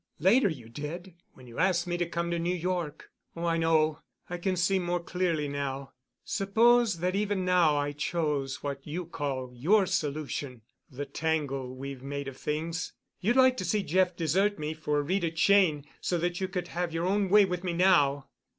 [0.17, 3.11] Later you did when you asked me to come to New York.
[3.35, 3.99] Oh, I know.
[4.31, 5.91] I can see more clearly now.
[6.23, 12.01] Suppose that even now I chose what you call your solution of the tangle we've
[12.01, 12.93] made of things.
[13.19, 16.91] You'd like to see Jeff desert me for Rita Cheyne so that you could have
[16.95, 18.25] your own way with me now."